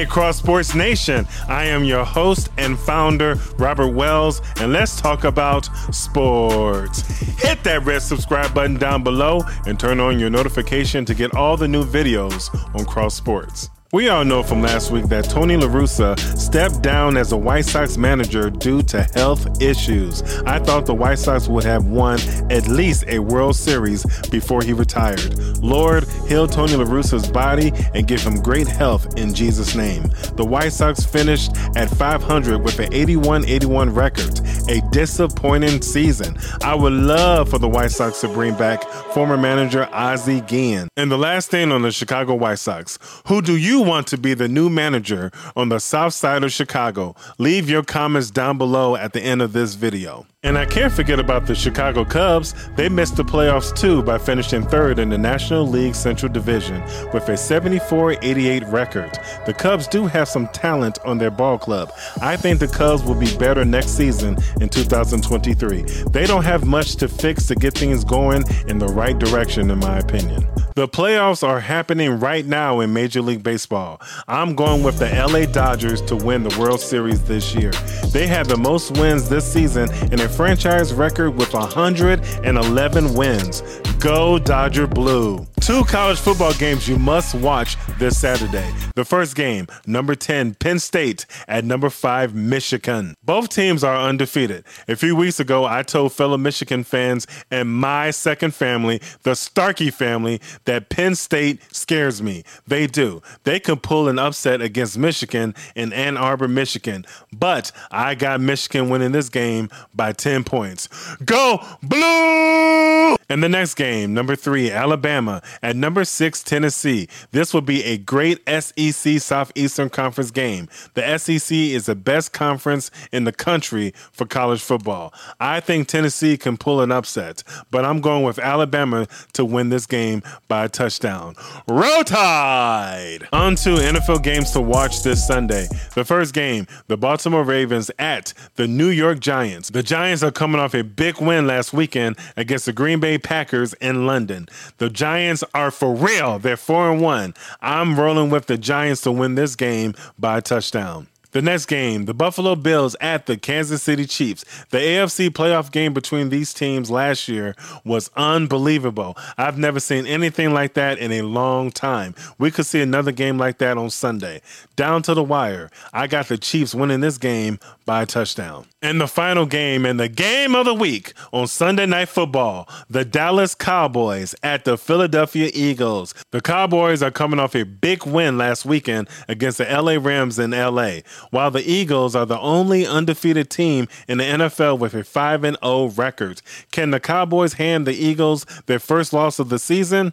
Hey, 0.00 0.06
Cross 0.06 0.38
Sports 0.38 0.74
Nation. 0.74 1.28
I 1.46 1.66
am 1.66 1.84
your 1.84 2.06
host 2.06 2.48
and 2.56 2.78
founder, 2.78 3.34
Robert 3.58 3.88
Wells, 3.88 4.40
and 4.56 4.72
let's 4.72 4.98
talk 4.98 5.24
about 5.24 5.68
sports. 5.94 7.02
Hit 7.38 7.62
that 7.64 7.84
red 7.84 8.00
subscribe 8.00 8.54
button 8.54 8.78
down 8.78 9.04
below 9.04 9.42
and 9.66 9.78
turn 9.78 10.00
on 10.00 10.18
your 10.18 10.30
notification 10.30 11.04
to 11.04 11.14
get 11.14 11.34
all 11.34 11.58
the 11.58 11.68
new 11.68 11.84
videos 11.84 12.48
on 12.74 12.86
Cross 12.86 13.14
Sports. 13.14 13.68
We 13.92 14.08
all 14.08 14.24
know 14.24 14.44
from 14.44 14.62
last 14.62 14.92
week 14.92 15.06
that 15.08 15.24
Tony 15.24 15.56
La 15.56 15.66
Russa 15.66 16.16
stepped 16.38 16.80
down 16.80 17.16
as 17.16 17.32
a 17.32 17.36
White 17.36 17.64
Sox 17.64 17.96
manager 17.96 18.48
due 18.48 18.82
to 18.82 19.02
health 19.02 19.60
issues. 19.60 20.22
I 20.46 20.60
thought 20.60 20.86
the 20.86 20.94
White 20.94 21.18
Sox 21.18 21.48
would 21.48 21.64
have 21.64 21.86
won 21.86 22.20
at 22.52 22.68
least 22.68 23.02
a 23.08 23.18
World 23.18 23.56
Series 23.56 24.04
before 24.28 24.62
he 24.62 24.72
retired. 24.72 25.36
Lord, 25.58 26.06
heal 26.28 26.46
Tony 26.46 26.76
La 26.76 26.84
Russa's 26.84 27.28
body 27.28 27.72
and 27.92 28.06
give 28.06 28.20
him 28.20 28.40
great 28.40 28.68
health 28.68 29.18
in 29.18 29.34
Jesus' 29.34 29.74
name. 29.74 30.04
The 30.36 30.44
White 30.44 30.72
Sox 30.72 31.04
finished 31.04 31.50
at 31.74 31.90
500 31.90 32.58
with 32.58 32.78
an 32.78 32.94
81 32.94 33.44
81 33.48 33.90
record, 33.92 34.38
a 34.68 34.80
disappointing 34.92 35.82
season. 35.82 36.38
I 36.62 36.76
would 36.76 36.92
love 36.92 37.48
for 37.48 37.58
the 37.58 37.68
White 37.68 37.90
Sox 37.90 38.20
to 38.20 38.28
bring 38.28 38.54
back 38.54 38.84
former 39.14 39.36
manager 39.36 39.88
Ozzie 39.90 40.42
Guillen. 40.42 40.86
And 40.96 41.10
the 41.10 41.18
last 41.18 41.50
thing 41.50 41.72
on 41.72 41.82
the 41.82 41.90
Chicago 41.90 42.36
White 42.36 42.60
Sox, 42.60 42.96
who 43.26 43.42
do 43.42 43.56
you 43.56 43.79
want 43.82 44.06
to 44.08 44.18
be 44.18 44.34
the 44.34 44.48
new 44.48 44.68
manager 44.70 45.30
on 45.56 45.68
the 45.68 45.78
south 45.78 46.14
side 46.14 46.44
of 46.44 46.52
Chicago? 46.52 47.14
Leave 47.38 47.68
your 47.68 47.82
comments 47.82 48.30
down 48.30 48.58
below 48.58 48.96
at 48.96 49.12
the 49.12 49.20
end 49.20 49.42
of 49.42 49.52
this 49.52 49.74
video. 49.74 50.26
And 50.42 50.56
I 50.56 50.64
can't 50.64 50.90
forget 50.90 51.20
about 51.20 51.46
the 51.46 51.54
Chicago 51.54 52.02
Cubs. 52.02 52.54
They 52.74 52.88
missed 52.88 53.16
the 53.16 53.24
playoffs 53.24 53.76
too 53.76 54.02
by 54.02 54.16
finishing 54.16 54.62
third 54.62 54.98
in 54.98 55.10
the 55.10 55.18
National 55.18 55.66
League 55.66 55.94
Central 55.94 56.32
Division 56.32 56.80
with 57.12 57.28
a 57.28 57.36
74 57.36 58.12
88 58.22 58.66
record. 58.68 59.18
The 59.44 59.52
Cubs 59.52 59.86
do 59.86 60.06
have 60.06 60.28
some 60.28 60.48
talent 60.48 60.98
on 61.04 61.18
their 61.18 61.30
ball 61.30 61.58
club. 61.58 61.92
I 62.22 62.36
think 62.36 62.58
the 62.58 62.68
Cubs 62.68 63.02
will 63.02 63.20
be 63.20 63.36
better 63.36 63.66
next 63.66 63.90
season 63.90 64.38
in 64.62 64.70
2023. 64.70 65.82
They 66.10 66.26
don't 66.26 66.44
have 66.44 66.64
much 66.64 66.96
to 66.96 67.08
fix 67.08 67.46
to 67.48 67.54
get 67.54 67.76
things 67.76 68.02
going 68.02 68.44
in 68.66 68.78
the 68.78 68.88
right 68.88 69.18
direction, 69.18 69.70
in 69.70 69.78
my 69.78 69.98
opinion. 69.98 70.46
The 70.76 70.86
playoffs 70.86 71.46
are 71.46 71.58
happening 71.58 72.20
right 72.20 72.46
now 72.46 72.78
in 72.78 72.92
Major 72.92 73.22
League 73.22 73.42
Baseball. 73.42 74.00
I'm 74.28 74.54
going 74.54 74.84
with 74.84 75.00
the 75.00 75.06
LA 75.06 75.50
Dodgers 75.50 76.00
to 76.02 76.14
win 76.14 76.44
the 76.44 76.56
World 76.60 76.80
Series 76.80 77.22
this 77.24 77.56
year. 77.56 77.72
They 78.12 78.28
had 78.28 78.46
the 78.46 78.56
most 78.56 78.92
wins 78.92 79.28
this 79.28 79.52
season 79.52 79.92
in 80.12 80.20
a 80.20 80.28
franchise 80.28 80.94
record 80.94 81.30
with 81.30 81.52
111 81.52 83.14
wins. 83.14 83.62
Go 83.98 84.38
Dodger 84.38 84.86
Blue. 84.86 85.44
Two 85.60 85.84
college 85.84 86.18
football 86.18 86.54
games 86.54 86.88
you 86.88 86.98
must 86.98 87.34
watch 87.34 87.76
this 87.98 88.18
Saturday. 88.18 88.72
The 88.96 89.04
first 89.04 89.36
game, 89.36 89.66
number 89.86 90.14
10, 90.14 90.54
Penn 90.54 90.78
State 90.78 91.26
at 91.46 91.64
number 91.66 91.90
5, 91.90 92.34
Michigan. 92.34 93.14
Both 93.22 93.50
teams 93.50 93.84
are 93.84 93.96
undefeated. 93.96 94.64
A 94.88 94.96
few 94.96 95.14
weeks 95.14 95.38
ago, 95.38 95.66
I 95.66 95.82
told 95.82 96.12
fellow 96.12 96.38
Michigan 96.38 96.82
fans 96.82 97.26
and 97.50 97.68
my 97.68 98.10
second 98.10 98.54
family, 98.54 99.02
the 99.22 99.36
Starkey 99.36 99.90
family, 99.90 100.40
that 100.64 100.88
Penn 100.88 101.14
State 101.14 101.60
scares 101.74 102.22
me. 102.22 102.42
They 102.66 102.86
do. 102.86 103.20
They 103.44 103.60
can 103.60 103.76
pull 103.76 104.08
an 104.08 104.18
upset 104.18 104.62
against 104.62 104.96
Michigan 104.96 105.54
in 105.76 105.92
Ann 105.92 106.16
Arbor, 106.16 106.48
Michigan. 106.48 107.04
But 107.32 107.70
I 107.90 108.14
got 108.14 108.40
Michigan 108.40 108.88
winning 108.88 109.12
this 109.12 109.28
game 109.28 109.68
by 109.94 110.12
10 110.12 110.42
points. 110.44 110.88
Go 111.24 111.62
Blue! 111.82 112.89
And 113.30 113.44
the 113.44 113.48
next 113.48 113.74
game, 113.74 114.12
number 114.12 114.34
three, 114.34 114.72
Alabama 114.72 115.40
at 115.62 115.76
number 115.76 116.04
six, 116.04 116.42
Tennessee. 116.42 117.08
This 117.30 117.54
will 117.54 117.60
be 117.60 117.84
a 117.84 117.96
great 117.96 118.40
SEC 118.48 119.20
Southeastern 119.20 119.88
Conference 119.88 120.32
game. 120.32 120.68
The 120.94 121.16
SEC 121.16 121.56
is 121.56 121.86
the 121.86 121.94
best 121.94 122.32
conference 122.32 122.90
in 123.12 123.22
the 123.22 123.32
country 123.32 123.94
for 124.10 124.26
college 124.26 124.60
football. 124.60 125.14
I 125.38 125.60
think 125.60 125.86
Tennessee 125.86 126.36
can 126.36 126.56
pull 126.56 126.80
an 126.80 126.90
upset, 126.90 127.44
but 127.70 127.84
I'm 127.84 128.00
going 128.00 128.24
with 128.24 128.40
Alabama 128.40 129.06
to 129.34 129.44
win 129.44 129.68
this 129.68 129.86
game 129.86 130.24
by 130.48 130.64
a 130.64 130.68
touchdown. 130.68 131.36
Roll 131.68 132.02
Tide! 132.02 133.28
On 133.32 133.54
to 133.54 133.76
NFL 133.76 134.24
games 134.24 134.50
to 134.50 134.60
watch 134.60 135.04
this 135.04 135.24
Sunday. 135.24 135.68
The 135.94 136.04
first 136.04 136.34
game, 136.34 136.66
the 136.88 136.96
Baltimore 136.96 137.44
Ravens 137.44 137.92
at 137.96 138.34
the 138.56 138.66
New 138.66 138.88
York 138.88 139.20
Giants. 139.20 139.70
The 139.70 139.84
Giants 139.84 140.24
are 140.24 140.32
coming 140.32 140.60
off 140.60 140.74
a 140.74 140.82
big 140.82 141.20
win 141.20 141.46
last 141.46 141.72
weekend 141.72 142.18
against 142.36 142.66
the 142.66 142.72
Green 142.72 142.98
Bay 142.98 143.18
Packers 143.20 143.74
in 143.74 144.06
London. 144.06 144.48
The 144.78 144.90
Giants 144.90 145.44
are 145.54 145.70
for 145.70 145.94
real. 145.94 146.38
They're 146.38 146.56
4 146.56 146.92
and 146.92 147.00
1. 147.00 147.34
I'm 147.60 147.98
rolling 147.98 148.30
with 148.30 148.46
the 148.46 148.58
Giants 148.58 149.02
to 149.02 149.12
win 149.12 149.34
this 149.36 149.54
game 149.56 149.94
by 150.18 150.40
touchdown. 150.40 151.06
The 151.32 151.42
next 151.42 151.66
game, 151.66 152.06
the 152.06 152.14
Buffalo 152.14 152.56
Bills 152.56 152.96
at 153.00 153.26
the 153.26 153.36
Kansas 153.36 153.82
City 153.82 154.04
Chiefs. 154.04 154.44
The 154.70 154.78
AFC 154.78 155.30
playoff 155.30 155.70
game 155.70 155.94
between 155.94 156.28
these 156.28 156.52
teams 156.52 156.90
last 156.90 157.28
year 157.28 157.54
was 157.84 158.10
unbelievable. 158.16 159.16
I've 159.38 159.56
never 159.56 159.78
seen 159.78 160.06
anything 160.06 160.52
like 160.52 160.74
that 160.74 160.98
in 160.98 161.12
a 161.12 161.22
long 161.22 161.70
time. 161.70 162.16
We 162.38 162.50
could 162.50 162.66
see 162.66 162.80
another 162.80 163.12
game 163.12 163.38
like 163.38 163.58
that 163.58 163.78
on 163.78 163.90
Sunday. 163.90 164.42
Down 164.74 165.02
to 165.02 165.14
the 165.14 165.22
wire. 165.22 165.70
I 165.92 166.08
got 166.08 166.26
the 166.26 166.36
Chiefs 166.36 166.74
winning 166.74 167.00
this 167.00 167.18
game 167.18 167.60
by 167.86 168.02
a 168.02 168.06
touchdown. 168.06 168.66
And 168.82 169.00
the 169.00 169.08
final 169.08 169.46
game 169.46 169.84
and 169.84 170.00
the 170.00 170.08
game 170.08 170.54
of 170.54 170.64
the 170.64 170.74
week 170.74 171.12
on 171.32 171.46
Sunday 171.46 171.86
Night 171.86 172.08
Football, 172.08 172.68
the 172.88 173.04
Dallas 173.04 173.54
Cowboys 173.54 174.34
at 174.42 174.64
the 174.64 174.78
Philadelphia 174.78 175.50
Eagles. 175.52 176.14
The 176.30 176.40
Cowboys 176.40 177.02
are 177.02 177.10
coming 177.10 177.38
off 177.38 177.54
a 177.54 177.64
big 177.64 178.06
win 178.06 178.38
last 178.38 178.64
weekend 178.64 179.08
against 179.28 179.58
the 179.58 179.64
LA 179.64 179.98
Rams 180.00 180.38
in 180.38 180.52
LA 180.52 181.00
while 181.30 181.50
the 181.50 181.68
Eagles 181.70 182.16
are 182.16 182.26
the 182.26 182.38
only 182.40 182.86
undefeated 182.86 183.50
team 183.50 183.88
in 184.08 184.18
the 184.18 184.24
NFL 184.24 184.78
with 184.78 184.94
a 184.94 185.04
5 185.04 185.42
0 185.42 185.86
record. 185.96 186.42
Can 186.72 186.90
the 186.90 187.00
Cowboys 187.00 187.54
hand 187.54 187.86
the 187.86 187.94
Eagles 187.94 188.44
their 188.66 188.78
first 188.78 189.12
loss 189.12 189.38
of 189.38 189.48
the 189.48 189.58
season? 189.58 190.12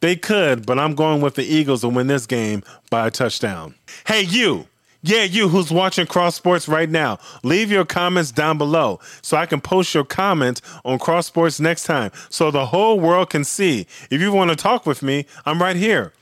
They 0.00 0.16
could, 0.16 0.66
but 0.66 0.80
I'm 0.80 0.96
going 0.96 1.20
with 1.20 1.36
the 1.36 1.44
Eagles 1.44 1.82
to 1.82 1.88
win 1.88 2.08
this 2.08 2.26
game 2.26 2.64
by 2.90 3.06
a 3.06 3.10
touchdown. 3.10 3.76
Hey, 4.04 4.22
you! 4.22 4.66
Yeah, 5.04 5.24
you 5.24 5.48
who's 5.48 5.72
watching 5.72 6.06
Cross 6.06 6.36
Sports 6.36 6.68
right 6.68 6.88
now, 6.88 7.18
leave 7.42 7.72
your 7.72 7.84
comments 7.84 8.30
down 8.30 8.56
below 8.56 9.00
so 9.20 9.36
I 9.36 9.46
can 9.46 9.60
post 9.60 9.94
your 9.94 10.04
comments 10.04 10.62
on 10.84 11.00
Cross 11.00 11.26
Sports 11.26 11.58
next 11.58 11.84
time 11.84 12.12
so 12.28 12.52
the 12.52 12.66
whole 12.66 13.00
world 13.00 13.30
can 13.30 13.42
see. 13.42 13.86
If 14.10 14.20
you 14.20 14.32
want 14.32 14.50
to 14.50 14.56
talk 14.56 14.86
with 14.86 15.02
me, 15.02 15.26
I'm 15.44 15.60
right 15.60 15.74
here. 15.74 16.12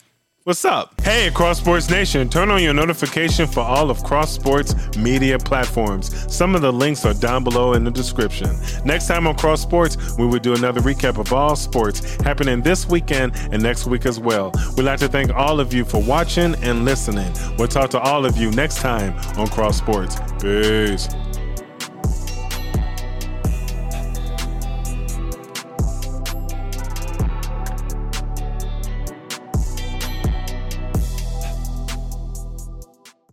What's 0.45 0.65
up? 0.65 0.99
Hey, 1.03 1.31
Cross 1.34 1.61
Sports 1.61 1.91
Nation, 1.91 2.27
turn 2.27 2.51
on 2.51 2.62
your 2.62 2.73
notification 2.73 3.47
for 3.47 3.61
all 3.61 3.91
of 3.91 4.03
Cross 4.03 4.33
Sports 4.33 4.75
media 4.97 5.39
platforms. 5.39 6.34
Some 6.34 6.55
of 6.55 6.62
the 6.62 6.73
links 6.73 7.05
are 7.05 7.12
down 7.12 7.45
below 7.45 7.75
in 7.75 7.84
the 7.84 7.91
description. 7.91 8.49
Next 8.87 9.06
time 9.06 9.27
on 9.27 9.37
Cross 9.37 9.61
Sports, 9.61 10.17
we 10.17 10.27
will 10.27 10.39
do 10.39 10.55
another 10.55 10.81
recap 10.81 11.19
of 11.19 11.31
all 11.34 11.56
sports 11.56 12.17
happening 12.23 12.62
this 12.62 12.89
weekend 12.89 13.34
and 13.53 13.62
next 13.62 13.87
week 13.87 14.06
as 14.06 14.19
well. 14.19 14.51
We'd 14.78 14.84
like 14.84 15.01
to 15.01 15.09
thank 15.09 15.31
all 15.31 15.61
of 15.61 15.75
you 15.75 15.84
for 15.84 16.01
watching 16.01 16.55
and 16.62 16.87
listening. 16.87 17.31
We'll 17.59 17.69
talk 17.69 17.91
to 17.91 18.01
all 18.01 18.25
of 18.25 18.39
you 18.39 18.51
next 18.51 18.78
time 18.78 19.15
on 19.39 19.47
Cross 19.49 19.77
Sports. 19.77 20.17
Peace. 20.41 21.07